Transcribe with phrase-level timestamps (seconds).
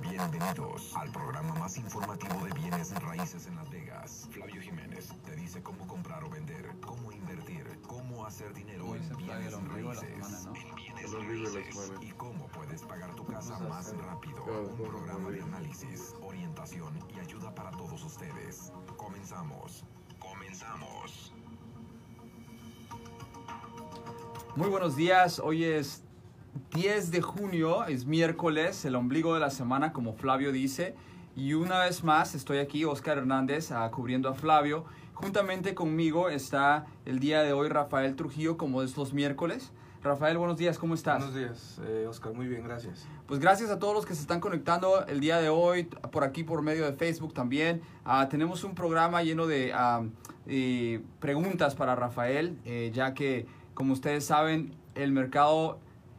[0.00, 4.28] Bienvenidos al programa más informativo de bienes y raíces en Las Vegas.
[4.30, 9.52] Flavio Jiménez te dice cómo comprar o vender, cómo invertir, cómo hacer dinero en bienes
[9.52, 10.46] raíces.
[10.54, 11.92] En bienes y raíces.
[12.00, 14.44] Y cómo puedes pagar tu casa más rápido.
[14.44, 18.72] Un programa de análisis, orientación y ayuda para todos ustedes.
[18.96, 19.84] Comenzamos.
[20.20, 21.32] Comenzamos.
[24.56, 26.03] Muy buenos días, hoy es
[26.72, 30.94] 10 de junio, es miércoles, el ombligo de la semana, como Flavio dice.
[31.36, 34.84] Y una vez más estoy aquí, Oscar Hernández, ah, cubriendo a Flavio.
[35.14, 39.72] Juntamente conmigo está el día de hoy Rafael Trujillo, como es los miércoles.
[40.04, 41.18] Rafael, buenos días, ¿cómo estás?
[41.18, 42.34] Buenos días, eh, Oscar.
[42.34, 43.06] Muy bien, gracias.
[43.26, 46.44] Pues gracias a todos los que se están conectando el día de hoy, por aquí
[46.44, 47.80] por medio de Facebook también.
[48.04, 50.02] Ah, tenemos un programa lleno de ah,
[50.46, 55.78] eh, preguntas para Rafael, eh, ya que, como ustedes saben, el mercado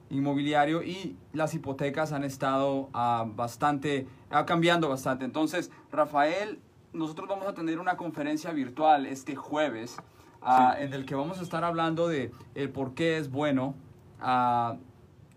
[0.10, 5.26] inmobiliario y las hipotecas han estado ah, bastante, ah, cambiando bastante.
[5.26, 6.60] Entonces, Rafael,
[6.94, 9.98] nosotros vamos a tener una conferencia virtual este jueves,
[10.42, 13.76] ah, en el que vamos a estar hablando de el por qué es bueno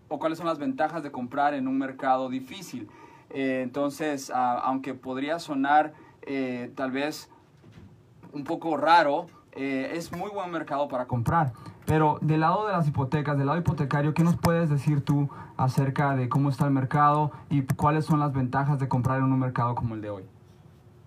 [0.08, 2.88] o cuáles son las ventajas de comprar en un mercado difícil.
[3.30, 5.92] Eh, entonces, aunque podría sonar
[6.22, 7.30] eh, tal vez
[8.32, 11.52] un poco raro, eh, es muy buen mercado para comprar.
[11.88, 16.14] Pero del lado de las hipotecas, del lado hipotecario, ¿qué nos puedes decir tú acerca
[16.16, 19.74] de cómo está el mercado y cuáles son las ventajas de comprar en un mercado
[19.74, 20.24] como el de hoy?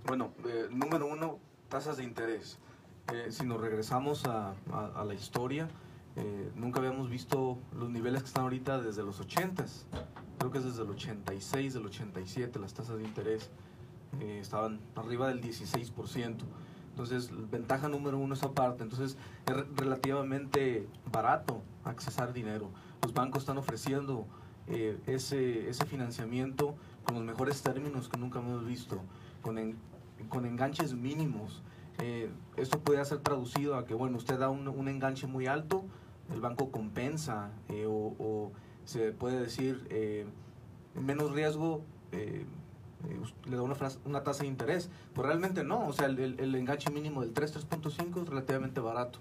[0.08, 1.38] Bueno, eh, número uno,
[1.69, 2.58] tasas de interés.
[3.14, 5.68] Eh, si nos regresamos a, a- a la historia,
[6.16, 9.86] eh, nunca habíamos visto los niveles que están ahorita desde los 80s.
[10.40, 13.52] Creo que es desde el 86, del 87, las tasas de interés
[14.19, 16.38] eh, estaban arriba del 16%.
[17.01, 18.84] Entonces, ventaja número uno esa parte.
[18.84, 19.17] Entonces,
[19.47, 22.69] es re- relativamente barato accesar dinero.
[23.01, 24.28] Los bancos están ofreciendo
[24.67, 29.01] eh, ese, ese financiamiento con los mejores términos que nunca hemos visto,
[29.41, 29.57] con,
[30.29, 31.63] con enganches mínimos.
[31.97, 35.83] Eh, esto puede ser traducido a que, bueno, usted da un, enganche muy alto,
[36.31, 38.51] el banco compensa, eh, o, o
[38.85, 39.88] se puede decir
[40.94, 41.81] menos riesgo,
[43.50, 44.89] le da una, fras- una tasa de interés.
[45.13, 48.79] Pues realmente no, o sea, el, el- el enganche mínimo del 3, 3.5 es relativamente
[48.79, 49.19] barato.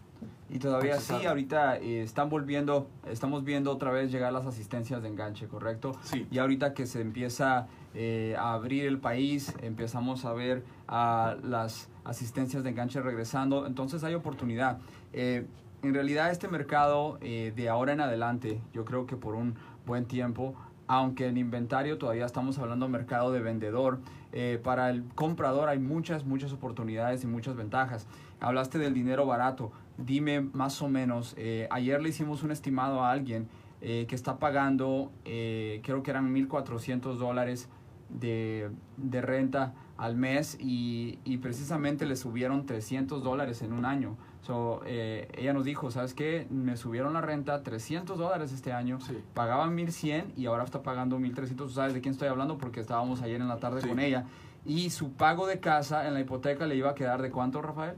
[0.48, 1.26] Y todavía sí, Accesar.
[1.28, 5.92] ahorita eh, están volviendo, estamos viendo otra vez llegar las asistencias de enganche, ¿correcto?
[6.02, 6.26] Sí.
[6.30, 11.88] Y ahorita que se empieza eh, a abrir el país, empezamos a ver a las
[12.04, 14.78] asistencias de enganche regresando, entonces hay oportunidad.
[15.12, 15.46] Eh,
[15.82, 19.54] en realidad este mercado eh, de ahora en adelante, yo creo que por un
[19.86, 20.54] buen tiempo,
[20.90, 24.00] aunque en inventario todavía estamos hablando mercado de vendedor,
[24.32, 28.08] eh, para el comprador hay muchas, muchas oportunidades y muchas ventajas.
[28.40, 33.12] Hablaste del dinero barato, dime más o menos, eh, ayer le hicimos un estimado a
[33.12, 33.46] alguien
[33.80, 37.68] eh, que está pagando, creo que eran 1.400 dólares
[38.08, 38.72] de,
[39.12, 44.16] renta al mes y, y precisamente le subieron 300 dólares en un año.
[44.42, 46.46] So, eh, ella nos dijo, ¿sabes qué?
[46.50, 48.98] Me subieron la renta 300 dólares este año,
[49.34, 51.72] pagaban 1100 y ahora está pagando 1300.
[51.72, 52.56] ¿Sabes de quién estoy hablando?
[52.56, 54.24] Porque estábamos ayer en la tarde con ella.
[54.64, 57.96] Y su pago de casa en la hipoteca le iba a quedar de cuánto, Rafael?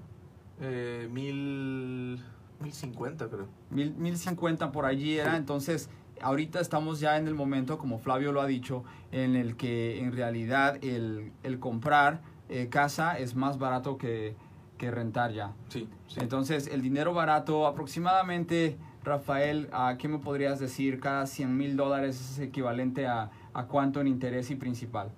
[0.60, 2.20] Eh, mil,
[2.60, 3.46] mil cincuenta, creo.
[3.70, 5.36] Mil, mil cincuenta por allí era.
[5.36, 5.90] Entonces,
[6.20, 10.12] ahorita estamos ya en el momento, como Flavio lo ha dicho, en el que en
[10.12, 14.36] realidad el, el comprar eh, casa es más barato que,
[14.82, 15.52] que rentar ya.
[15.68, 20.98] Sí, Entonces, el dinero barato aproximadamente, Rafael, ¿a qué me podrías decir?
[20.98, 25.12] Cada 100 mil dólares es equivalente a, a cuánto en interés y principal.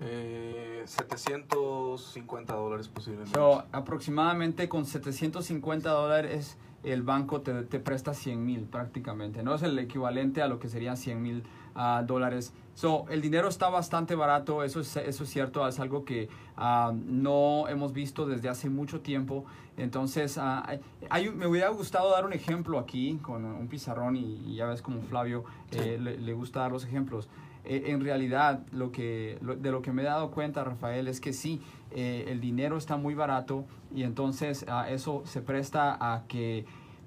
[0.00, 3.38] Eh, 750 dólares posiblemente.
[3.70, 9.42] aproximadamente con 750 dólares el banco te, te presta 100 mil prácticamente.
[9.42, 11.42] No es el equivalente a lo que serían 100 mil
[11.74, 12.52] uh, dólares.
[12.74, 16.92] So, el dinero está bastante barato, eso es, eso es cierto, es algo que uh,
[16.92, 19.44] no hemos visto desde hace mucho tiempo.
[19.76, 20.62] Entonces, uh,
[21.10, 25.02] hay, me hubiera gustado dar un ejemplo aquí con un pizarrón y, ya ves como
[25.02, 27.28] Flavio eh, le, le gusta dar los ejemplos.
[27.64, 31.32] Eh, en realidad lo que, de lo que me he dado cuenta, Rafael, es que
[31.32, 33.64] sí, eh, el dinero está muy barato
[33.94, 36.64] y entonces uh, eso se presta a que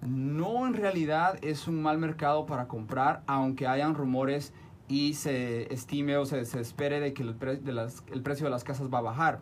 [0.07, 4.53] no en realidad es un mal mercado para comprar, aunque hayan rumores
[4.87, 8.51] y se estime o se, se espere de que el, de las, el, precio de
[8.51, 9.39] las casas va a bajar.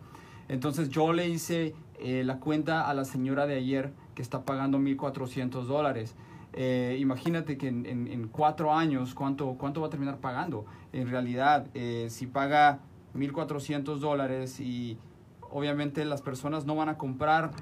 [0.48, 4.78] Entonces yo le hice eh, la cuenta a la señora de ayer que está pagando
[4.78, 6.14] 1.400 dólares.
[6.52, 10.66] Eh, imagínate que en, en, cuatro años, ¿cuánto, ¿cuánto va a terminar pagando?
[10.92, 12.80] En realidad, eh, si paga
[13.14, 14.98] 1.400 dólares y
[15.50, 17.52] obviamente las personas no van a comprar,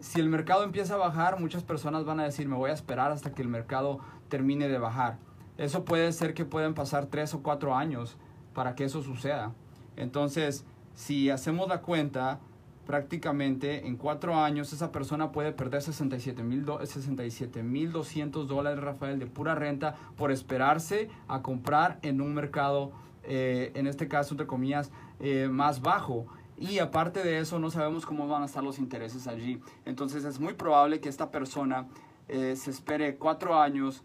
[0.00, 3.12] si el mercado empieza a bajar, muchas personas van a decir, me voy a esperar
[3.12, 5.18] hasta que el mercado termine de bajar.
[5.58, 8.16] Eso puede ser que pueden pasar tres o cuatro años
[8.54, 9.52] para que eso suceda.
[9.96, 10.64] Entonces,
[10.94, 12.40] si hacemos la cuenta,
[12.86, 16.64] prácticamente en cuatro años esa persona puede perder 67 mil
[17.92, 22.92] 200 dólares, Rafael, de pura renta por esperarse a comprar en un mercado,
[23.24, 26.26] eh, en este caso, entre comillas, eh, más bajo.
[26.58, 29.60] Y aparte de eso, no sabemos cómo van a estar los intereses allí.
[29.84, 31.86] Entonces es muy probable que esta persona
[32.28, 34.02] eh, se espere cuatro años,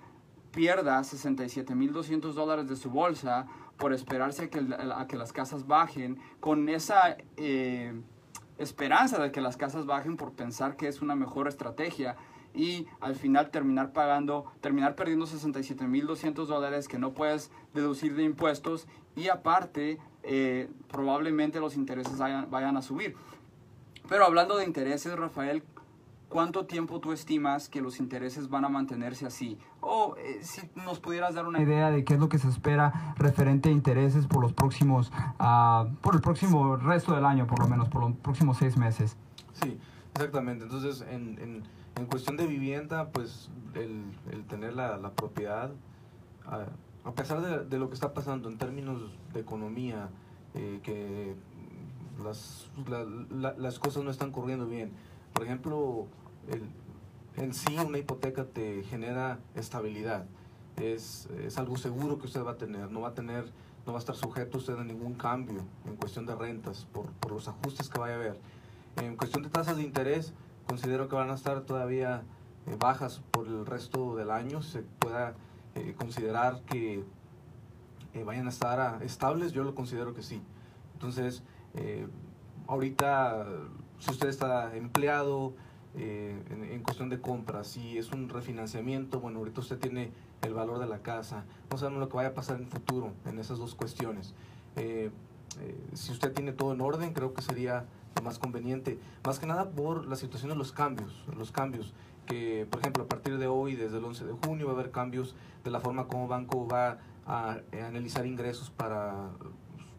[0.52, 4.60] pierda 67.200 dólares de su bolsa por esperarse a que,
[4.96, 7.18] a que las casas bajen, con esa
[8.58, 12.16] esperanza de que las casas bajen por pensar que es una mejor estrategia
[12.54, 18.88] y al final terminar pagando, terminar perdiendo 67.200 dólares que no puedes deducir de impuestos
[19.16, 23.16] y aparte eh, probablemente los intereses vayan, a subir.
[24.08, 25.64] Pero hablando de intereses, Rafael,
[26.30, 29.58] ¿cuánto tiempo tú estimas que los intereses van a mantenerse así?
[29.80, 33.14] O eh, si nos pudieras dar una idea de qué es lo que se espera
[33.18, 37.68] referente a intereses por los próximos, uh, por el próximo resto del año, por lo
[37.68, 39.18] menos, por los próximos seis meses.
[39.62, 39.78] Sí,
[40.14, 40.66] exactamente.
[40.66, 41.64] Entonces, en,
[41.96, 45.72] en, cuestión de vivienda, pues el, tener la, la propiedad,
[46.48, 46.66] uh,
[47.04, 49.02] a pesar de, lo que está pasando en términos
[49.34, 50.10] de economía,
[50.54, 51.36] eh, que
[52.24, 54.92] las, la, la, las cosas no están corriendo bien.
[55.34, 56.08] Por ejemplo,
[57.38, 60.26] en sí una hipoteca te genera estabilidad.
[60.78, 62.92] Es, es, algo seguro que usted va a tener.
[62.92, 63.46] No va a tener,
[63.86, 67.32] no va a estar sujeto usted a ningún cambio en cuestión de rentas por, por
[67.32, 68.40] los ajustes que vaya a haber.
[68.98, 70.34] En cuestión de tasas de interés,
[70.68, 72.24] considero que van a estar todavía
[72.68, 74.62] eh, bajas por el resto del año.
[74.62, 75.36] Se pueda
[75.76, 77.04] eh, considerar que
[78.14, 80.42] eh, vayan a estar estables, yo lo considero que sí.
[80.94, 81.44] Entonces,
[81.76, 82.08] eh,
[82.68, 83.46] ahorita,
[84.00, 85.54] si usted está empleado,
[85.96, 90.80] eh, en, cuestión de compras, si es un refinanciamiento, bueno, ahorita usted tiene el valor
[90.80, 93.58] de la casa, no sabemos lo que vaya a pasar en el futuro en esas
[93.60, 94.34] dos cuestiones.
[95.94, 97.86] Si usted tiene todo en orden, creo que sería
[98.24, 101.94] más conveniente, más que nada por la situación de los cambios, los cambios
[102.26, 104.92] que, por ejemplo, a partir de hoy, desde el 11 de junio, va a haber
[104.92, 109.30] cambios de la forma como banco va a, analizar ingresos para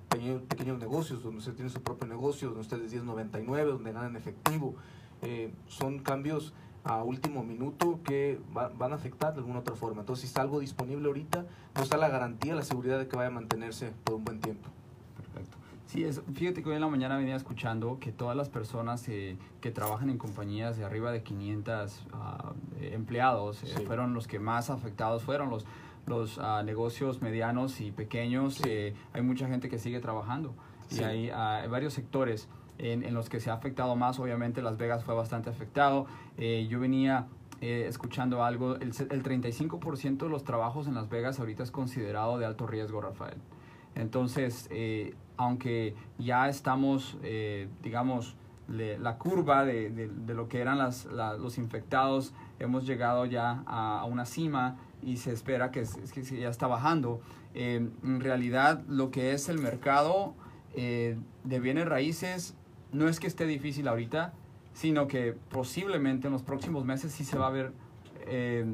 [0.08, 4.08] pequeños, pequeños negocios, donde usted tiene su propio negocio, donde usted es 1099, donde gana
[4.08, 4.74] en efectivo,
[5.22, 6.52] eh, son cambios
[6.84, 10.00] a último minuto que van a afectar de alguna otra forma.
[10.00, 13.28] Entonces, si está algo disponible ahorita, no está la garantía, la seguridad de que vaya
[13.28, 14.68] a mantenerse por un buen tiempo.
[15.92, 19.36] Sí, es, fíjate que hoy en la mañana venía escuchando que todas las personas eh,
[19.60, 24.38] que trabajan en compañías de arriba de 500 uh, ah, empleados eh, fueron los que
[24.38, 25.66] más afectados fueron los
[26.06, 28.62] los uh, negocios medianos y pequeños.
[28.64, 30.54] Eh, hay mucha gente que sigue trabajando
[30.90, 34.18] y hay uh, varios sectores en, en, los que se ha afectado más.
[34.18, 36.06] Obviamente Las Vegas fue bastante afectado.
[36.38, 37.26] Eh, yo venía
[37.60, 42.38] eh, escuchando algo, el, el 35% de los trabajos en Las Vegas ahorita es considerado
[42.38, 43.36] de alto riesgo, Rafael.
[43.94, 48.36] Entonces, eh, aunque ya estamos, eh, digamos,
[48.68, 54.76] la curva de, lo que eran las, los infectados, hemos llegado ya a, una cima
[55.02, 55.84] y se espera que,
[56.14, 57.20] que ya está bajando.
[57.54, 60.34] Eh, en realidad, lo que es el mercado
[60.74, 62.54] eh, de bienes raíces
[62.92, 64.32] no es que esté difícil ahorita,
[64.72, 67.72] sino que posiblemente en los próximos meses sí se va a ver
[68.26, 68.64] eh,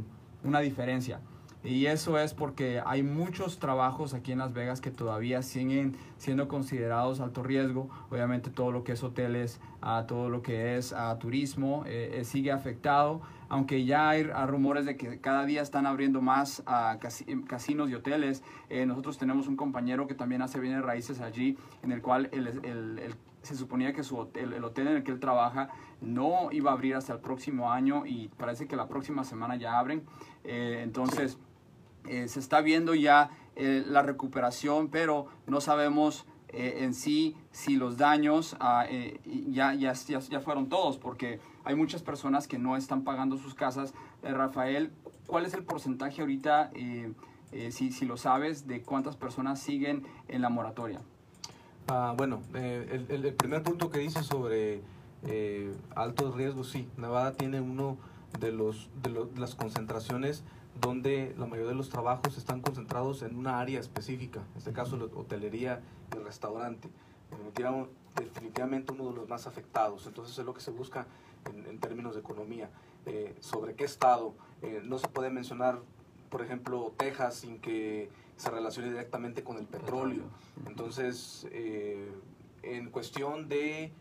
[0.45, 1.21] una diferencia.
[1.69, 6.49] Y eso es porque hay muchos trabajos aquí en Las Vegas que todavía siguen siendo
[6.49, 7.91] considerados alto riesgo.
[8.11, 12.25] Obviamente todo lo que es hoteles, a todo lo que es a turismo eh, eh,
[12.25, 13.21] sigue afectado.
[13.51, 16.99] Aunque ya hay, rumores de que cada día están abriendo más a
[17.47, 18.43] casinos y hoteles.
[18.71, 22.31] Eh, nosotros tenemos un compañero que también hace bienes raíces allí, en el cual
[23.43, 25.69] se suponía que su el hotel en el que él trabaja
[26.01, 29.79] no iba a abrir hasta el próximo año y parece que la próxima semana ya
[29.79, 30.03] abren.
[30.45, 31.39] entonces...
[32.07, 37.77] Eh, se está viendo ya eh, la recuperación, pero no sabemos eh, en sí si
[37.77, 38.87] los daños ah,
[39.49, 43.93] ya, ya, ya, fueron todos, porque hay muchas personas que no están pagando sus casas.
[44.23, 44.93] Rafael,
[45.27, 46.71] ¿cuál es el porcentaje ahorita,
[47.71, 51.01] si, si, lo sabes, de cuántas personas siguen en la moratoria?
[51.89, 54.83] Ah, bueno, el, primer punto que dice sobre
[55.95, 57.99] altos riesgos, sí, Nevada tiene uno
[58.41, 60.43] de, los, de, de las concentraciones
[60.81, 64.97] donde la mayoría de los trabajos están concentrados en una área específica, en este caso
[64.97, 65.81] la hotelería
[66.13, 66.89] y el restaurante.
[68.19, 70.07] Definitivamente uno de los más afectados.
[70.07, 71.07] Entonces es lo que se busca
[71.45, 72.71] en, términos de economía.
[73.07, 74.35] Eh, ¿Sobre qué estado?
[74.63, 75.81] Eh, no se puede mencionar,
[76.31, 80.25] por ejemplo, Texas sin que se relacione directamente con el petróleo.
[80.67, 82.11] Entonces, eh,
[82.63, 83.93] en cuestión de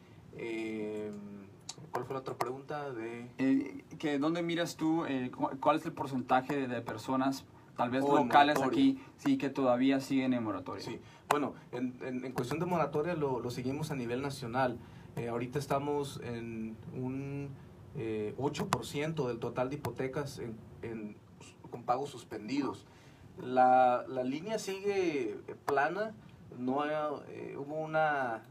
[1.91, 2.91] ¿Cuál fue la otra pregunta?
[2.91, 3.29] De...
[3.37, 8.17] Eh, que ¿Dónde miras tú, eh, cuál es el porcentaje de, personas, tal vez oh,
[8.17, 10.83] locales aquí, sí, que todavía siguen en moratoria?
[10.83, 14.77] Sí, bueno, en, en, cuestión de moratoria lo, lo, seguimos a nivel nacional.
[15.15, 17.49] Eh, ahorita estamos en un
[17.95, 20.39] 8% del total de hipotecas
[20.83, 21.15] en,
[21.71, 22.85] con pagos suspendidos.
[23.41, 26.13] La, la línea sigue plana,
[26.59, 26.83] no
[27.57, 28.43] hubo una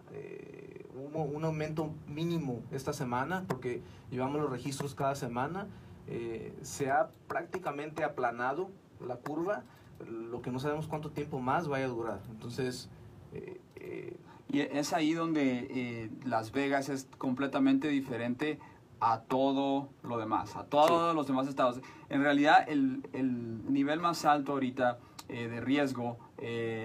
[0.96, 5.66] hubo un aumento mínimo esta semana porque llevamos los registros cada semana.
[6.08, 8.70] Eh, se ha prácticamente aplanado
[9.06, 9.64] la curva,
[10.08, 12.20] lo que no sabemos cuánto tiempo más vaya a durar.
[12.30, 12.88] Entonces...
[13.32, 14.16] Eh, eh,
[14.48, 18.60] y es ahí donde Las Vegas es completamente diferente
[19.00, 21.80] a todo lo demás, a todos los demás estados.
[22.10, 26.16] En realidad, el, el nivel más alto ahorita de riesgo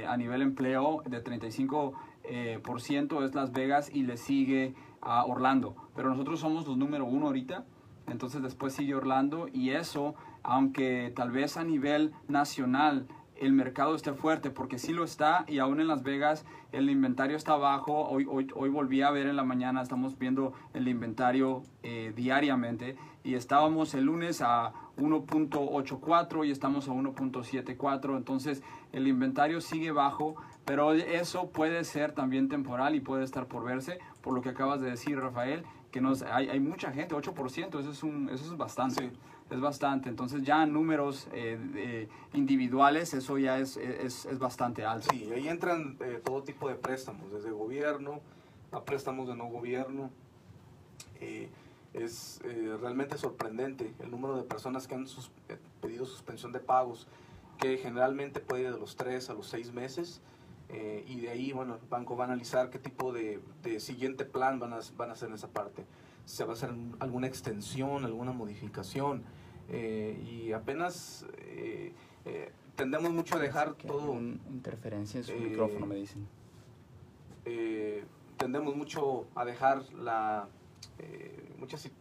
[0.08, 1.94] a nivel empleo de 35
[2.34, 5.76] eh, por ciento es Las Vegas y le sigue a Orlando.
[5.98, 7.66] Pero nosotros somos los número uno ahorita,
[8.08, 14.14] entonces después sigue Orlando y eso, aunque tal vez a nivel nacional el mercado esté
[14.14, 18.08] fuerte, porque sí lo está, y aún en Las Vegas el inventario está bajo.
[18.08, 22.96] Hoy, hoy, hoy volví a ver en la mañana, estamos viendo el inventario eh, diariamente,
[23.24, 30.36] y estábamos el lunes a 1.84 y estamos a 1.74, entonces el inventario sigue bajo,
[30.66, 34.82] pero eso puede ser también temporal y puede estar por verse, por lo que acabas
[34.82, 38.58] de decir, Rafael, que nos, hay, hay mucha gente, 8%, eso es, un, eso es
[38.58, 39.12] bastante.
[39.50, 40.08] Es bastante.
[40.08, 45.10] Entonces ya números eh, individuales, eso ya es, es, es, bastante alto.
[45.12, 48.22] Sí, ahí entran eh, todo tipo de préstamos, desde gobierno
[48.72, 50.10] a préstamos de no gobierno.
[51.20, 51.50] Eh,
[51.94, 52.40] es
[52.80, 55.30] realmente sorprendente el número de personas que han sus,
[55.82, 57.06] pedido suspensión de pagos,
[57.60, 60.22] que generalmente puede ir de los 3 a los 6 meses.
[60.74, 63.42] Eh, y de ahí, bueno, el banco va a analizar qué tipo de,
[63.80, 65.86] siguiente plan van a, van a hacer en esa parte.
[66.26, 69.24] Se va a hacer alguna extensión, alguna modificación.
[69.70, 71.94] Eh, y apenas eh,
[72.76, 74.18] tendemos mucho a dejar todo...
[74.50, 76.28] interferencia en su micrófono, me dicen.
[78.38, 80.48] tendemos mucho a dejar la...
[81.60, 81.92] muchas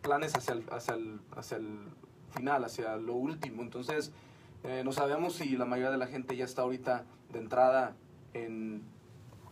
[0.00, 1.80] planes hacia el, hacia, el, hacia el
[2.30, 3.62] final, hacia lo último.
[3.62, 4.12] Entonces
[4.62, 7.96] eh, no sabemos si la mayoría de la gente ya está ahorita de entrada
[8.34, 8.82] en,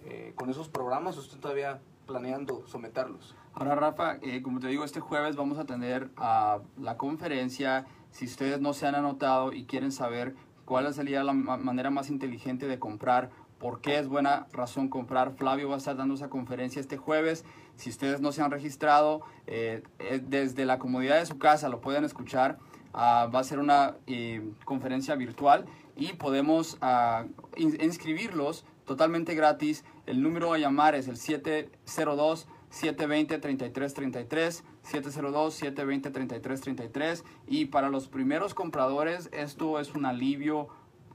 [0.05, 3.35] eh, con esos programas o están todavía planeando someterlos.
[3.55, 7.87] Ahora, Rafa, eh, como te digo, este jueves vamos a tener uh, la conferencia.
[8.11, 10.35] Si ustedes no se han anotado y quieren saber
[10.65, 15.69] cuál sería la manera más inteligente de comprar, por qué es buena razón comprar, Flavio
[15.69, 17.45] va a estar dando esa conferencia este jueves.
[17.77, 22.59] Si ustedes no se han registrado, desde la comodidad de su casa lo pueden escuchar.
[22.93, 25.67] Ah, va a ser una eh, conferencia virtual
[25.97, 29.85] y podemos uh, inscribirlos totalmente gratis.
[30.07, 38.09] El número a llamar es el 702 720 3333 702 720 3333 y para los
[38.09, 40.69] primeros compradores esto es un alivio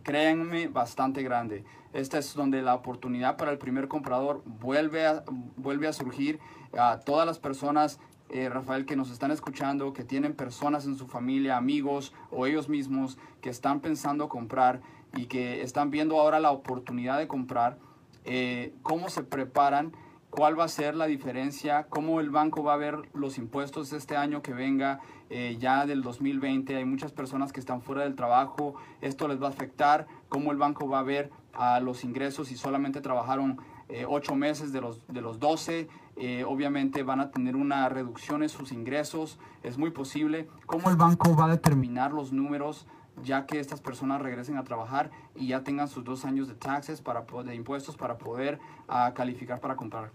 [0.03, 1.63] créanme, bastante grande.
[1.93, 5.23] Esta es donde la oportunidad para el primer comprador vuelve a,
[5.55, 6.39] vuelve a surgir.
[6.77, 7.99] A todas las personas,
[8.33, 12.67] eh, Rafael, que nos están escuchando, que tienen personas en su familia, amigos o ellos
[12.67, 14.81] mismos que están pensando comprar
[15.15, 17.77] y que están viendo ahora la oportunidad de comprar,
[18.25, 19.93] eh, cómo se preparan
[20.31, 24.17] cuál va a ser la diferencia, cómo el banco va a ver los impuestos este
[24.17, 24.99] año que venga,
[25.29, 26.75] eh, ya del 2020.
[26.75, 30.57] Hay muchas personas que están fuera del trabajo, esto les va a afectar, cómo el
[30.57, 33.59] banco va a ver a los ingresos si solamente trabajaron
[33.89, 35.87] eh, 8 meses de los, de los 12.
[36.15, 40.47] Eh, obviamente van a tener una reducción en sus ingresos, es muy posible.
[40.65, 42.87] ¿Cómo el banco va a determinar los números?
[43.21, 47.01] ya que estas personas regresen a trabajar y ya tengan sus dos años de taxes
[47.01, 50.11] para impuestos para poder uh, calificar para comprar.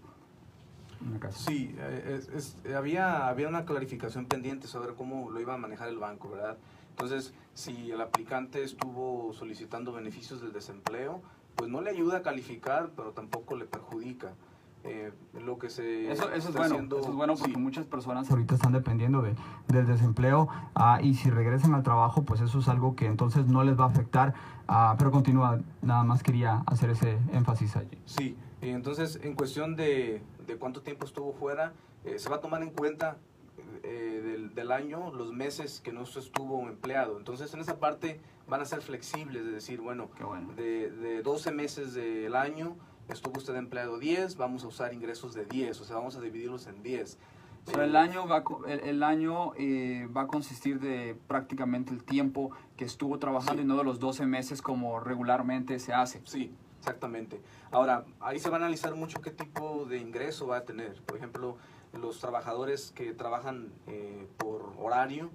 [1.29, 2.21] Sí, eh,
[2.75, 6.57] había, había una clarificación pendiente sobre cómo lo iba a manejar el banco, ¿verdad?
[6.99, 11.21] Entonces, si el aplicante estuvo solicitando beneficios del desempleo,
[11.55, 14.33] pues no le ayuda a calificar, pero tampoco le perjudica.
[14.83, 18.71] Eh, lo que se eso, es bueno eso es bueno porque muchas personas ahorita están
[18.71, 19.35] dependiendo de,
[19.67, 23.65] del desempleo ah, y si regresan al trabajo pues eso es algo que entonces no
[23.65, 24.33] les va a afectar.
[24.69, 27.97] Ah, pero continúa nada más quería hacer ese énfasis allí.
[28.05, 32.61] Sí entonces en cuestión de, de cuánto tiempo estuvo fuera, eh, se va a tomar
[32.61, 33.17] en cuenta
[33.83, 37.17] eh, del, del, año los meses que no estuvo empleado.
[37.17, 40.09] Entonces, en esa parte van a ser flexibles, de decir, bueno,
[40.55, 42.75] De, de 12 meses del año
[43.09, 46.67] estuvo usted empleado 10, vamos a usar ingresos de 10, o sea, vamos a dividirlos
[46.67, 47.17] en 10.
[47.65, 52.51] Pero el año, va, el, el año eh, va a consistir de prácticamente el tiempo
[52.77, 56.21] que estuvo trabajando y no de los 12 meses como regularmente se hace.
[56.23, 57.41] Sí, Exactamente.
[57.71, 61.01] Ahora, ahí se va a analizar mucho qué tipo de ingreso va a tener.
[61.01, 61.57] Por ejemplo,
[61.93, 65.29] los trabajadores que trabajan eh, por horario,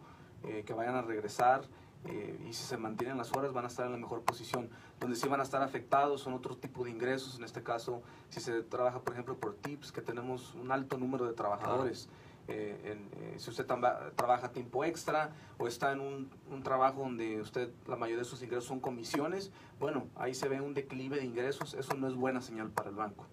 [0.45, 1.63] eh, que vayan a regresar
[2.07, 4.69] eh, y si se mantienen las horas van a estar en la mejor posición.
[5.01, 7.39] Donde sí van a estar afectados son otro tipo de ingresos.
[7.39, 11.27] En este caso, si se trabaja, por ejemplo, por tips, que tenemos un alto número
[11.27, 12.09] de trabajadores.
[12.47, 17.71] Eh, eh, si usted trabaja tiempo extra o está en un, un, trabajo donde usted
[17.87, 21.73] la mayoría de sus ingresos son comisiones, bueno, ahí se ve un declive de ingresos,
[21.73, 23.25] eso no es buena señal para el banco.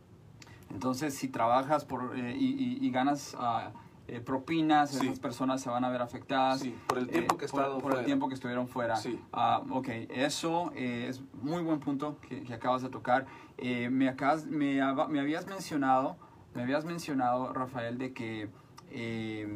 [0.73, 5.89] Entonces, si trabajas por, eh, y, y, ganas uh, propinas, esas personas se van a
[5.89, 6.61] ver afectadas.
[6.61, 8.95] Sí, por el tiempo que, por, por el tiempo que estuvieron fuera.
[8.95, 9.19] Sí.
[9.33, 13.25] Uh, ok, eso es muy buen punto que, que acabas de tocar.
[13.59, 16.17] me, acabas, me, me habías mencionado,
[16.53, 18.49] me habías mencionado, Rafael, de que
[18.91, 19.47] eh,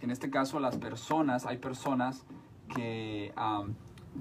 [0.00, 2.24] en este caso las personas, hay personas
[2.74, 3.32] que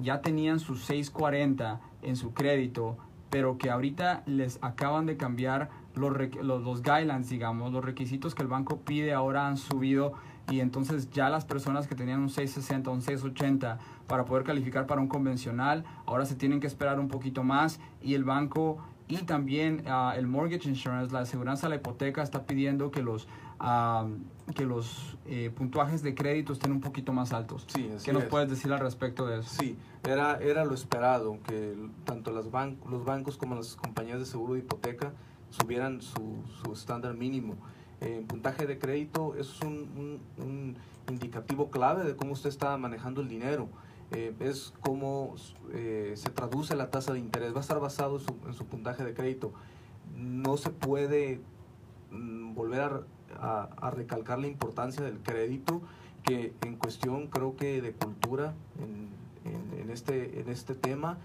[0.02, 2.98] ya tenían sus 640 en su crédito,
[3.30, 8.44] pero que ahorita les acaban de cambiar los, los, los, guidelines, digamos, los requisitos que
[8.44, 10.14] el banco pide ahora han subido
[10.50, 15.02] y entonces ya las personas que tenían un 660, un 680 para poder calificar para
[15.02, 18.78] un convencional, ahora se tienen que esperar un poquito más y el banco
[19.08, 23.28] y también ah, el mortgage insurance, la aseguranza de la hipoteca está pidiendo que los
[24.54, 27.66] que los eh, puntuajes de crédito estén un poquito más altos.
[27.68, 29.50] Sí, ¿Qué nos puedes decir al respecto de eso?
[29.50, 34.26] Sí, era, era lo esperado, que tanto las ban los bancos como las compañías de
[34.26, 35.14] seguro de hipoteca
[35.56, 37.56] subieran su, su estándar mínimo.
[38.02, 40.20] En puntaje de crédito es un,
[41.10, 43.70] indicativo clave de cómo usted está manejando el dinero.
[44.12, 45.36] Eh, es cómo
[45.74, 47.54] eh, se traduce la tasa de interés.
[47.54, 49.54] Va a estar basado en su, en su puntaje de crédito.
[50.16, 51.42] No se puede
[52.12, 53.06] mm, volver
[53.38, 55.82] a recalcar la importancia del crédito,
[56.24, 59.10] que en cuestión creo que de cultura en,
[59.80, 61.18] en, este, en este tema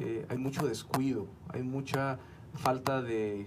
[0.00, 2.18] eh, hay mucho descuido, hay mucha
[2.54, 3.46] falta de,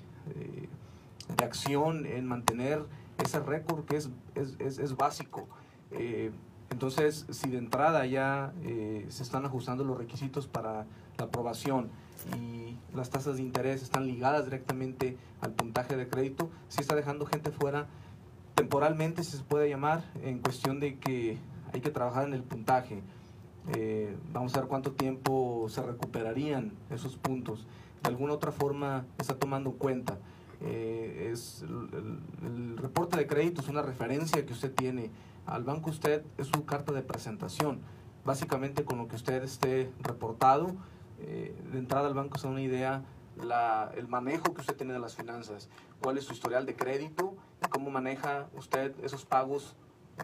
[1.37, 2.85] de acción en mantener
[3.17, 5.47] ese récord que es, es, es, es básico.
[5.91, 6.31] Eh,
[6.69, 10.85] entonces, si de entrada ya eh, se están ajustando los requisitos para
[11.17, 11.89] la aprobación
[12.37, 17.25] y las tasas de interés están ligadas directamente al puntaje de crédito, sí está dejando
[17.25, 17.87] gente fuera
[18.55, 21.37] temporalmente, si se puede llamar, en cuestión de que
[21.73, 23.01] hay que trabajar en el puntaje.
[23.75, 27.67] Eh, vamos a ver cuánto tiempo se recuperarían esos puntos.
[28.01, 30.17] De alguna otra forma está tomando cuenta.
[30.61, 35.11] Eh, es el, reporte de crédito es una referencia que usted tiene.
[35.45, 37.81] Al banco usted es su carta de presentación.
[38.25, 40.75] Básicamente con lo que usted esté reportado,
[41.19, 43.03] eh, de entrada al banco es una idea
[43.37, 45.69] la, el manejo que usted tiene de las finanzas,
[46.01, 47.35] cuál es su historial de crédito
[47.71, 49.75] cómo maneja usted esos pagos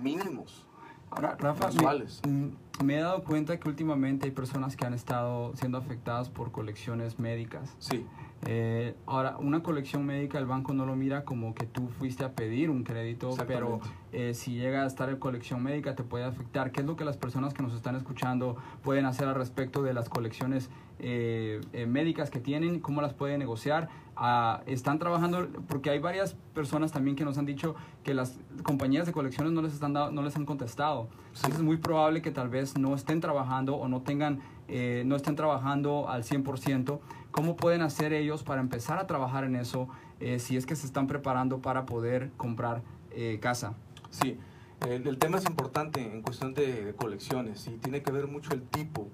[0.01, 0.66] mínimos.
[1.09, 2.51] Ahora, Rafa, me,
[2.83, 7.17] me, he dado cuenta que últimamente hay personas que han estado siendo afectadas por colecciones
[7.17, 7.75] médicas.
[7.79, 8.05] Sí.
[8.45, 12.33] Eh, ahora, una colección médica el banco no lo mira como que tú fuiste a
[12.33, 13.79] pedir un crédito, pero
[14.13, 16.71] eh, si llega a estar en colección médica te puede afectar.
[16.71, 19.93] ¿Qué es lo que las personas que nos están escuchando pueden hacer al respecto de
[19.93, 20.69] las colecciones
[20.99, 22.79] eh, eh, médicas que tienen?
[22.79, 23.89] ¿Cómo las pueden negociar?
[24.15, 29.05] Ah, están trabajando, porque hay varias personas también que nos han dicho que las compañías
[29.05, 31.09] de colecciones no les, están no les han contestado.
[31.27, 34.39] Entonces es muy probable que tal vez no estén trabajando o no tengan,
[35.05, 36.99] no estén trabajando al 100%.
[37.37, 39.87] ¿Cómo pueden hacer ellos para empezar a trabajar en eso
[40.39, 42.81] si es que se están preparando para poder comprar
[43.39, 43.75] casa?
[44.09, 44.39] Sí,
[44.85, 49.09] el, tema es importante en cuestión de, colecciones y tiene que ver mucho el tipo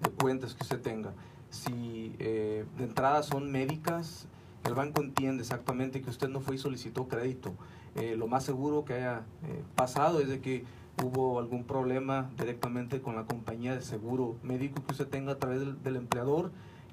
[0.00, 1.12] de cuentas que usted tenga.
[1.50, 4.28] Si eh, de entrada son médicas,
[4.64, 7.54] el banco entiende exactamente que usted no fue y solicitó crédito.
[7.96, 10.64] Eh, lo más seguro que haya eh, pasado es de que
[11.02, 15.82] hubo algún problema directamente con la compañía de seguro médico que usted tenga a través
[15.82, 16.52] del, empleador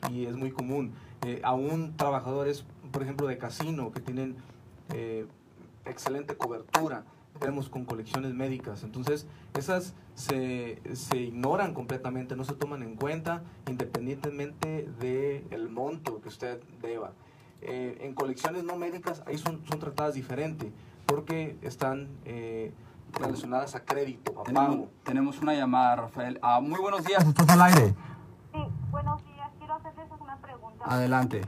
[0.10, 0.94] y es muy común.
[1.44, 4.36] aún trabajadores, por ejemplo, de casino que tienen
[5.86, 7.04] excelente cobertura,
[7.40, 8.84] vemos con colecciones médicas.
[8.84, 9.28] Entonces,
[9.58, 16.30] esas se, se, ignoran completamente, no se toman en cuenta independientemente del el monto que
[16.30, 17.12] usted deba.
[17.62, 20.72] Eh, en colecciones no médicas, ahí son, son tratadas diferente,
[21.06, 22.72] porque están eh,
[23.14, 24.90] relacionadas a crédito, a tenemos, pago.
[25.04, 26.40] Tenemos una llamada, Rafael.
[26.42, 27.96] Ah, muy buenos días, estás al aire.
[28.54, 28.60] Sí,
[28.92, 29.50] buenos días.
[29.58, 30.75] Quiero hacerles una pregunta.
[30.86, 31.42] Adelante.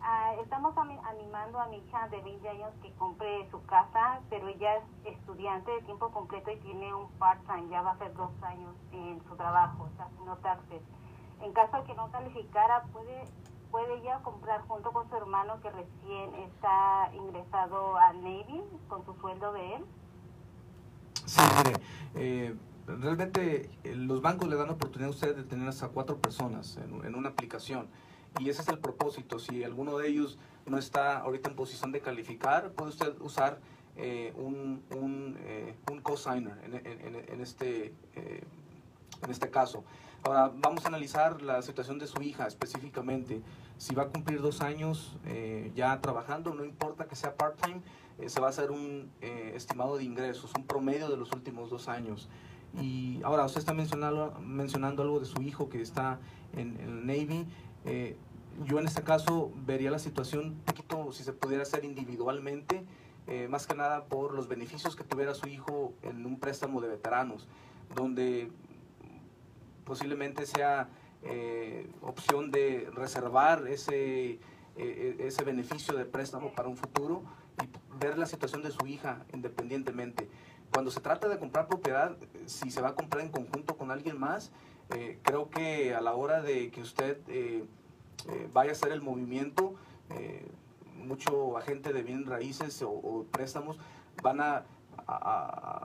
[0.00, 4.76] Ah, estamos animando a mi hija de 20 años que compre su casa, pero ella
[4.76, 8.74] es estudiante de tiempo completo y tiene un part-time, ya va a ser dos años
[8.92, 10.82] en su trabajo, o sea, no taxes.
[11.40, 13.24] En caso de que no calificara, ¿puede,
[13.70, 19.14] puede ella comprar junto con su hermano que recién está ingresado a Navy con su
[19.14, 19.84] sueldo de él?
[21.26, 21.40] Sí,
[22.14, 26.18] eh, realmente eh, los bancos le dan la oportunidad a usted de tener hasta cuatro
[26.18, 27.88] personas en, una aplicación.
[28.40, 29.38] Y ese es el propósito.
[29.38, 33.60] Si alguno de ellos no está ahorita en posición de calificar, puede usted usar
[33.96, 38.42] eh, un, un, eh, un cosigner en, este, eh,
[39.22, 39.84] en este caso.
[40.22, 43.42] Ahora, vamos a analizar la situación de su hija específicamente.
[43.76, 45.16] Si va a cumplir dos años
[45.74, 47.82] ya trabajando, no importa que sea part-time,
[48.28, 52.28] se va a hacer un estimado de ingresos, un promedio de los últimos dos años.
[52.80, 56.20] Y ahora, usted está mencionando, mencionando algo de su hijo que está
[56.56, 57.46] en, el Navy.
[57.84, 58.16] Eh,
[58.64, 62.84] yo en este caso vería la situación un poquito, si se pudiera hacer individualmente,
[63.26, 66.88] eh, más que nada por los beneficios que tuviera su hijo en un préstamo de
[66.88, 67.46] veteranos,
[67.94, 68.50] donde
[69.84, 70.88] posiblemente sea
[71.22, 74.40] eh, opción de reservar ese,
[74.76, 77.22] ese beneficio de préstamo para un futuro
[77.62, 80.28] y ver la situación de su hija independientemente.
[80.72, 84.18] Cuando se trata de comprar propiedad, si se va a comprar en conjunto con alguien
[84.18, 84.50] más,
[84.90, 87.64] eh, creo que a la hora de que usted eh,
[88.28, 89.74] eh, vaya a hacer el movimiento,
[90.94, 93.78] mucho agente de bienes raíces o, préstamos
[94.22, 94.64] van a,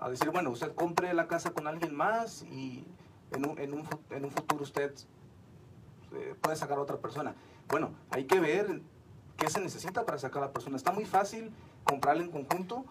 [0.09, 2.85] decir, bueno, usted compre la casa con alguien más y
[3.31, 4.93] en un, en un, en un futuro usted
[6.41, 7.35] puede sacar a otra persona.
[7.69, 8.81] Bueno, hay que ver
[9.37, 10.75] qué se necesita para sacar a la persona.
[10.75, 11.51] Está muy fácil
[11.85, 12.85] comprarle en conjunto.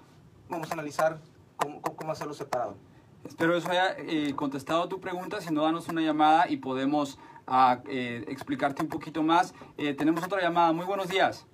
[0.48, 1.18] Vamos a analizar
[1.56, 2.76] cómo, cómo hacerlo separado.
[3.24, 5.40] Espero eso haya eh, contestado tu pregunta.
[5.40, 9.54] Si no, danos una llamada y podemos ah, eh, explicarte un poquito más.
[9.76, 10.72] Eh, tenemos otra llamada.
[10.72, 11.46] Muy buenos días.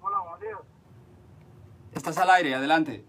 [0.00, 0.58] Hola, buenos días.
[1.92, 3.04] Estás al aire, adelante.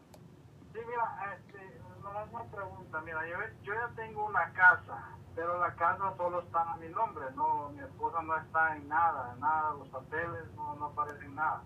[0.74, 3.02] Sí, mira, este, una pregunta.
[3.02, 7.26] Mira, yo, yo ya tengo una casa, pero la casa solo está a mi nombre.
[7.36, 11.62] No, mi esposa no está en nada, nada, los papeles no, no aparecen nada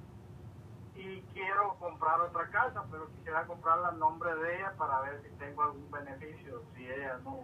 [0.98, 5.30] y quiero comprar otra casa, pero quisiera comprarla a nombre de ella para ver si
[5.38, 7.42] tengo algún beneficio, si ella no,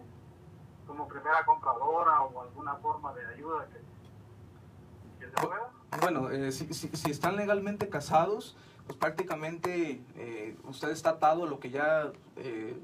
[0.86, 5.70] como primera compradora o alguna forma de ayuda que, se pueda.
[6.00, 11.60] Bueno, eh, si, si, están legalmente casados, pues prácticamente eh, usted está atado a lo
[11.60, 12.76] que ya eh,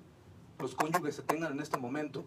[0.58, 2.24] los cónyuges se tengan en este momento.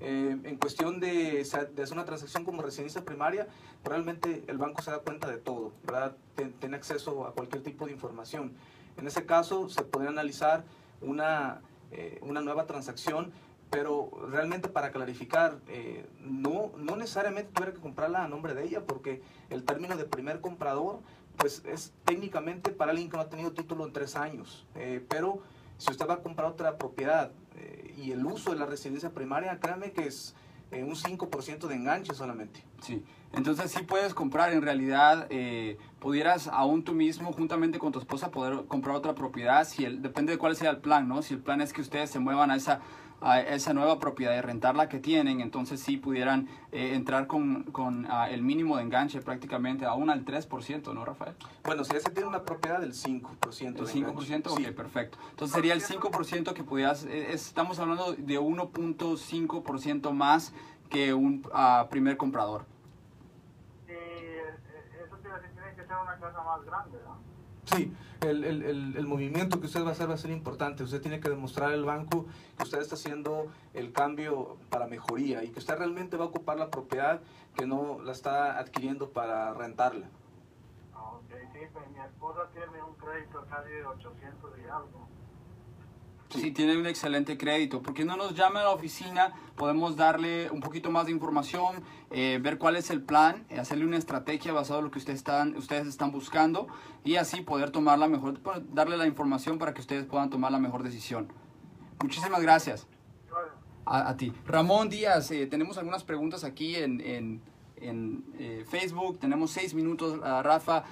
[0.00, 3.48] Eh, en cuestión de, hacer una transacción como residencia primaria,
[3.82, 6.16] realmente el banco se da cuenta de todo, ¿verdad?
[6.60, 8.52] tiene acceso a cualquier tipo de información.
[8.98, 10.64] En ese caso, se podría analizar
[11.00, 13.32] una, eh, una nueva transacción,
[13.70, 18.84] pero realmente para clarificar, eh, no, no necesariamente tuviera que comprarla a nombre de ella,
[18.84, 21.00] porque el término de primer comprador,
[21.38, 24.66] pues es técnicamente para alguien que no ha tenido título en tres años,
[25.08, 25.40] pero
[25.76, 29.58] si usted va a comprar otra propiedad eh, y el uso de la residencia primaria,
[29.58, 30.34] créame que es
[30.70, 32.62] eh, un 5% de enganche solamente.
[32.80, 37.98] Sí, Entonces sí puedes comprar, en realidad eh, pudieras aún tú mismo, juntamente con tu
[37.98, 41.22] esposa, poder comprar otra propiedad, si el, depende de cuál sea el plan, ¿no?
[41.22, 42.80] Si el plan es que ustedes se muevan a esa
[43.20, 47.64] a esa nueva propiedad y rentar la que tienen, entonces sí pudieran eh, entrar con,
[47.64, 51.34] con ah, el mínimo de enganche prácticamente aún al 3%, ¿no, Rafael?
[51.64, 53.78] Bueno, si ese tiene una propiedad del 5%.
[53.78, 54.50] ¿El 5%?
[54.50, 55.18] Ok, perfecto.
[55.30, 60.52] Entonces sería el 5% que pudieras, eh, estamos hablando de 1.5% más
[60.90, 62.64] que un uh, primer comprador.
[63.86, 67.35] Sí, eso tiene que ser una casa más grande, ¿no?
[67.66, 70.84] Sí, el, el, el, movimiento que usted va a hacer va a ser importante.
[70.84, 72.26] Usted tiene que demostrar al banco
[72.56, 76.58] que usted está haciendo el cambio para mejoría y que usted realmente va a ocupar
[76.58, 77.20] la propiedad
[77.56, 80.06] que no la está adquiriendo para rentarla.
[80.94, 85.08] Ok, sí, pues mi esposa tiene un crédito casi de 800 y algo.
[86.30, 87.82] Sí, tiene un excelente crédito.
[87.82, 89.32] ¿Por qué no nos llama a la oficina?
[89.54, 93.86] Podemos darle un poquito más de información, eh, ver cuál es el plan, eh, hacerle
[93.86, 96.66] una estrategia basada en lo que ustedes están, ustedes están buscando
[97.04, 98.40] y así poder tomar la mejor,
[98.74, 101.32] darle la información para que ustedes puedan tomar la mejor decisión.
[102.02, 102.86] Muchísimas gracias.
[103.88, 104.32] A, ti.
[104.46, 107.40] Ramón Díaz, eh, tenemos algunas preguntas aquí en, en,
[107.76, 108.24] en
[108.68, 109.20] Facebook.
[109.20, 110.82] Tenemos seis minutos, Rafa.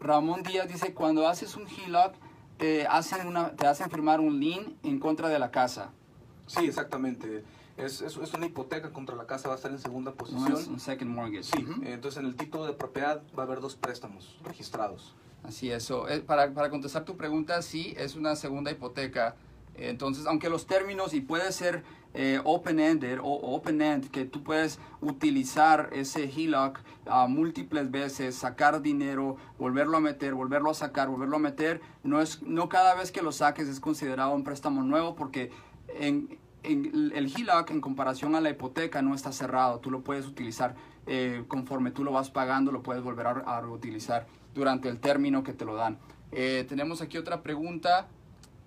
[0.00, 2.16] Ramón Díaz dice, cuando haces un HELOC,
[2.62, 5.90] te hacen, una, te hacen firmar un lien en contra de la casa.
[6.46, 7.42] Sí, exactamente.
[7.76, 10.52] Es, es, es, una hipoteca contra la casa, va a estar en segunda posición.
[10.52, 11.42] No un second mortgage.
[11.42, 15.12] Sí, entonces en el título de propiedad va a haber dos préstamos registrados.
[15.42, 15.90] Así es.
[15.90, 19.34] Eh, para, para contestar tu pregunta, sí, es una segunda hipoteca.
[19.74, 21.82] Entonces, aunque los términos, y puede ser
[22.14, 29.36] eh, open-ended o open-end, que tú puedes utilizar ese HELOC uh, múltiples veces, sacar dinero,
[29.58, 31.80] volverlo a meter, volverlo a sacar, volverlo a meter.
[32.02, 35.50] No, es, no cada vez que lo saques es considerado un préstamo nuevo porque
[35.88, 39.80] en, el HELOC en comparación a la hipoteca no está cerrado.
[39.80, 40.74] Tú lo puedes utilizar
[41.06, 45.42] eh, conforme tú lo vas pagando, lo puedes volver a, a reutilizar durante el término
[45.42, 45.98] que te lo dan.
[46.30, 48.08] Eh, tenemos aquí otra pregunta.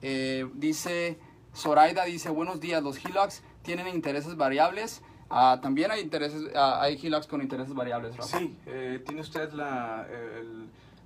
[0.01, 1.19] dice...
[1.55, 5.01] Zoraida dice, buenos días, los HELOCs tienen intereses variables.
[5.29, 8.15] Ah, también hay intereses, uh, hay con intereses variables.
[8.21, 10.05] Sí, eh, tiene usted la,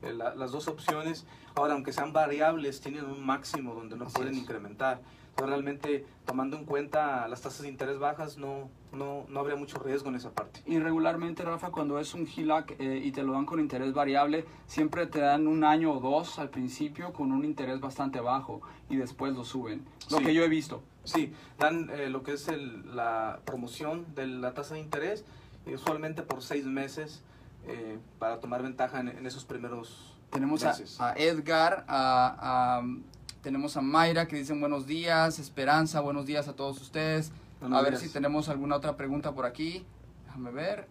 [0.01, 1.25] las dos opciones.
[1.55, 5.01] Ahora, aunque sean variables, tienen un máximo donde no pueden incrementar
[5.45, 10.09] realmente tomando en cuenta las tasas de interés bajas no, no, no habría mucho riesgo
[10.09, 10.61] en esa parte.
[10.65, 14.45] Y regularmente, Rafa, cuando es un HELOC eh, y te lo dan con interés variable,
[14.67, 18.97] siempre te dan un año o dos al principio con un interés bastante bajo y
[18.97, 19.85] después lo suben.
[20.09, 20.83] Lo que yo he visto.
[21.03, 25.23] Sí, dan eh, lo que es el, la promoción de la tasa de interés,
[25.65, 27.23] usualmente por seis meses
[27.67, 30.99] eh, para tomar ventaja en, esos primeros Tenemos meses.
[30.99, 32.83] A, a Edgar, a, a
[33.41, 37.31] tenemos a Mayra que dicen buenos días, Esperanza, buenos días a todos ustedes.
[37.61, 39.85] a ver si tenemos alguna otra pregunta por aquí.
[40.25, 40.87] Déjame ver.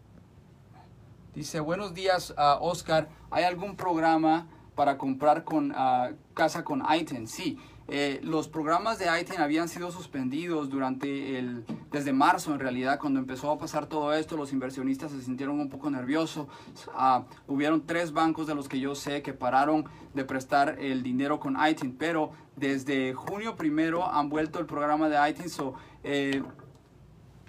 [1.34, 3.08] Dice, buenos días, uh, Oscar.
[3.30, 7.28] ¿Hay algún programa para comprar con uh, casa con ITEN?
[7.28, 7.58] Sí.
[7.90, 13.18] Eh, los programas de ITIN habían sido suspendidos durante el, desde marzo en realidad, cuando
[13.18, 16.46] empezó a pasar todo esto, los inversionistas se sintieron un poco nerviosos.
[16.88, 21.40] Uh, hubieron tres bancos de los que yo sé que pararon de prestar el dinero
[21.40, 25.48] con ITIN, pero desde junio primero han vuelto el programa de ITIN.
[25.48, 25.74] So,
[26.04, 26.42] eh,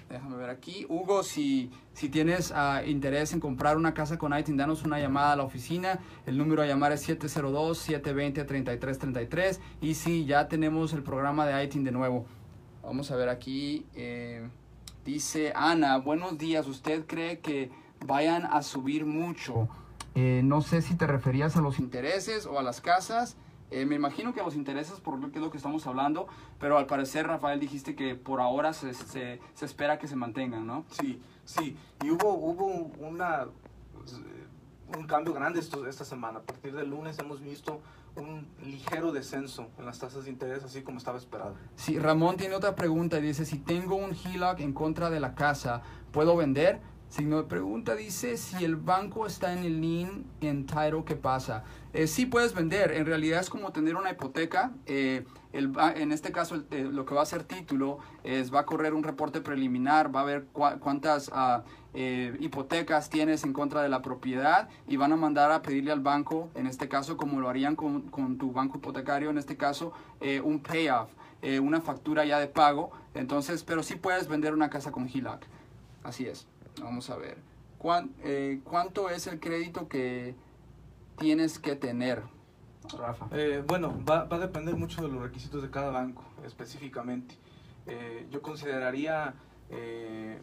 [0.10, 0.86] déjame ver aquí.
[0.90, 5.32] Hugo, si, si tienes uh, interés en comprar una casa con ITIN, danos una llamada
[5.34, 6.00] a la oficina.
[6.26, 9.60] El número a llamar es 702-720-3333.
[9.82, 12.26] Y si ya tenemos el programa de ITIN de nuevo.
[12.84, 13.86] Vamos a ver aquí.
[13.94, 14.50] Eh,
[15.06, 16.68] dice Ana, buenos días.
[16.68, 17.70] ¿Usted cree que
[18.06, 19.70] vayan a subir mucho?
[20.16, 23.38] Eh, no sé si te referías a los intereses o a las casas.
[23.72, 26.28] Eh, me imagino que los intereses, por lo que es lo que estamos hablando,
[26.60, 30.66] pero al parecer, Rafael, dijiste que por ahora se, se, se espera que se mantengan,
[30.66, 30.86] ¿no?
[30.90, 31.78] Sí, sí.
[32.04, 32.66] Y hubo, hubo
[33.00, 33.48] una,
[34.98, 36.40] un cambio grande esto, esta semana.
[36.40, 37.82] A partir del lunes hemos visto
[38.16, 41.56] un ligero descenso en las tasas de interés, así como estaba esperado.
[41.76, 43.18] Sí, Ramón tiene otra pregunta.
[43.18, 46.82] Dice, si tengo un HELOC en contra de la casa, ¿puedo vender?
[47.10, 51.64] Signo de pregunta dice, si el banco está en el lien en title, ¿qué pasa?
[51.92, 54.74] Eh, sí puedes vender, en realidad es como tener una hipoteca.
[54.86, 58.66] Eh, el, en este caso, eh, lo que va a ser título es, va a
[58.68, 61.32] correr un reporte preliminar, va a ver cuántas
[61.96, 66.02] eh, hipotecas tienes en contra de la propiedad y van a mandar a pedirle al
[66.02, 69.94] banco, en este caso, como lo harían con, tu banco hipotecario, en este caso,
[70.44, 71.10] un payoff,
[71.60, 72.92] una factura ya de pago.
[73.16, 75.42] Entonces, pero sí puedes vender una casa con HELOC.
[76.04, 76.48] Así es.
[76.82, 77.38] Vamos a ver.
[78.64, 80.36] ¿Cuánto es el crédito que
[81.18, 82.24] tienes que tener,
[82.98, 83.28] Rafa?
[83.32, 87.36] Eh, bueno, va, va, a depender mucho de los requisitos de cada banco específicamente.
[87.88, 89.34] Eh, yo consideraría
[89.70, 90.40] eh,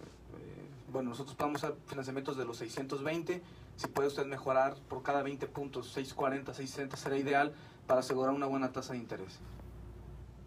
[0.92, 3.42] bueno, nosotros podemos hacer financiamientos de los 620.
[3.76, 7.52] Si puede usted mejorar por cada 20 puntos, 640, 660 será ideal
[7.86, 9.38] para asegurar una buena tasa de interés.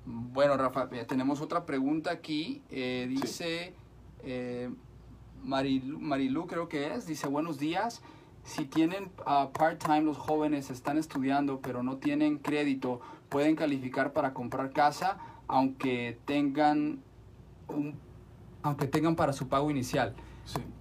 [0.06, 2.64] Bueno, Rafa, tenemos otra pregunta aquí.
[2.72, 3.74] Eh, dice
[4.24, 4.72] eh,
[5.44, 8.02] Marilu, creo que es, dice buenos días.
[8.44, 14.34] Si tienen uh, part-time los jóvenes, están estudiando, pero no tienen crédito, pueden calificar para
[14.34, 17.00] comprar casa, aunque tengan
[17.68, 17.96] un,
[18.64, 20.16] aunque tengan para su pago inicial.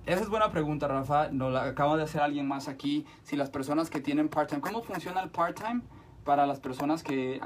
[0.07, 1.29] Esa es buena pregunta, Rafa.
[1.31, 3.05] Nos la acaba de hacer alguien más aquí.
[3.23, 5.83] Si las personas que tienen part-time, ¿cómo funciona el part-time
[6.25, 7.41] para las personas que,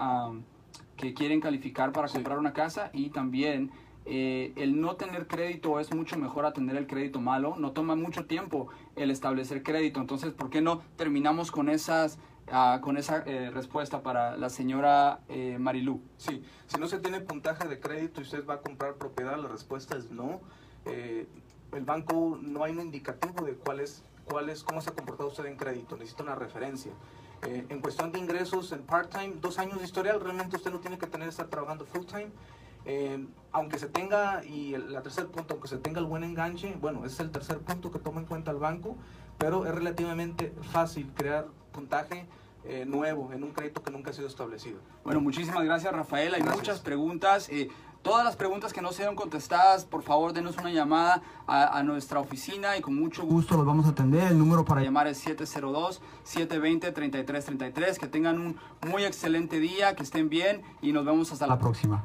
[0.97, 2.91] que quieren calificar para comprar una casa?
[2.93, 3.73] Y también
[4.05, 7.55] eh, el no tener crédito es mucho mejor a tener el crédito malo.
[7.57, 10.01] No toma mucho tiempo el establecer crédito.
[10.01, 12.19] Entonces, ¿por qué no terminamos con esas
[12.51, 16.03] ah, con esa eh, respuesta para la señora eh, Marilú.
[16.17, 19.49] Sí, si no se tiene puntaje de crédito y usted va a comprar propiedad, la
[19.49, 20.41] respuesta es no.
[20.85, 21.27] Eh,
[21.73, 25.29] el banco no hay un indicativo de cuál es, cuál es, cómo se ha comportado
[25.29, 26.93] usted en crédito, necesita una referencia.
[27.47, 30.99] Eh, en cuestión de ingresos, en part-time, dos años de historial, realmente usted no tiene
[30.99, 32.31] que tener estar trabajando full-time.
[32.85, 36.75] Eh, aunque se tenga, y el la tercer punto, aunque se tenga el buen enganche,
[36.81, 38.97] bueno, ese es el tercer punto que toma en cuenta el banco,
[39.39, 42.27] pero es relativamente fácil crear puntaje
[42.65, 44.79] eh, nuevo en un crédito que nunca ha sido establecido.
[45.05, 47.51] Bueno, muchísimas gracias Rafael, hay muchas preguntas.
[48.03, 52.77] Todas las preguntas que no sean contestadas, por favor, denos una llamada a, nuestra oficina
[52.77, 54.33] y con mucho gusto los vamos a atender.
[54.33, 57.99] El número para llamar es 702-720-3333.
[57.99, 58.57] Que tengan un
[58.89, 62.03] muy excelente día, que estén bien y nos vemos hasta la próxima.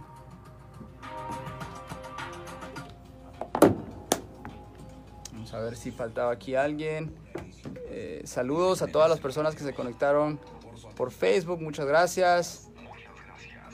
[5.48, 7.16] Vamos a ver si faltaba aquí alguien.
[7.90, 10.42] Eh, saludos a todas las personas que se conectaron
[10.98, 11.62] por Facebook.
[11.62, 12.68] Muchas gracias.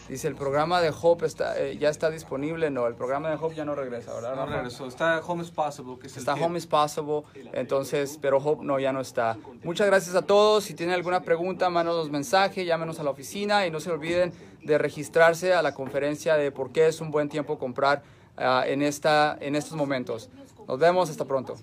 [0.08, 2.70] Dice, el programa de Hope está, eh, ya está disponible.
[2.70, 4.36] No, el programa de Hope ya no regresa, ¿verdad?
[4.36, 4.86] No regresó.
[4.86, 5.98] Está Home is Possible.
[5.98, 7.24] Que está Home is Possible.
[7.54, 9.36] Entonces, pero Hope no, ya no está.
[9.64, 10.66] Muchas gracias a todos.
[10.66, 14.32] Si tienen alguna pregunta, mándanos mensaje, llámenos a la oficina y no se olviden
[14.62, 18.04] de registrarse a la conferencia de por qué es un buen tiempo comprar
[18.38, 20.30] uh, en, esta, en estos momentos.
[20.67, 21.10] Nos vemos.
[21.10, 21.56] Hasta pronto.